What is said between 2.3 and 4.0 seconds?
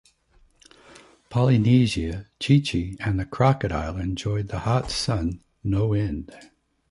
Chee-Chee and the crocodile